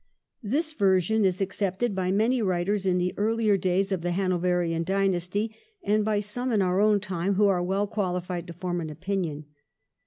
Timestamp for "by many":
1.93-2.41